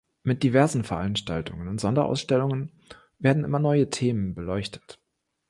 Mit 0.23 0.41
diversen 0.41 0.83
Veranstaltungen 0.83 1.67
und 1.67 1.79
Sonderausstellungen 1.79 2.71
werden 3.19 3.43
immer 3.43 3.59
neue 3.59 3.91
Themen 3.91 4.33
beleuchtet. 4.33 4.99